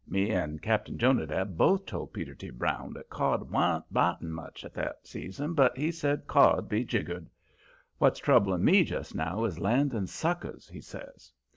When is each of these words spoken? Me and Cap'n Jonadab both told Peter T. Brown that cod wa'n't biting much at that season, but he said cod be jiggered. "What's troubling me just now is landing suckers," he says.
Me 0.07 0.31
and 0.31 0.63
Cap'n 0.63 0.97
Jonadab 0.97 1.55
both 1.55 1.85
told 1.85 2.11
Peter 2.11 2.33
T. 2.33 2.49
Brown 2.49 2.91
that 2.93 3.07
cod 3.11 3.51
wa'n't 3.51 3.85
biting 3.93 4.31
much 4.31 4.65
at 4.65 4.73
that 4.73 5.05
season, 5.05 5.53
but 5.53 5.77
he 5.77 5.91
said 5.91 6.25
cod 6.25 6.67
be 6.67 6.83
jiggered. 6.83 7.29
"What's 7.99 8.19
troubling 8.19 8.65
me 8.65 8.83
just 8.83 9.13
now 9.13 9.43
is 9.45 9.59
landing 9.59 10.07
suckers," 10.07 10.67
he 10.69 10.81
says. 10.81 11.31